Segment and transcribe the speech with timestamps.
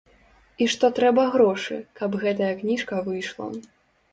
[0.65, 3.53] І што трэба грошы, каб гэтая кніжка выйшла.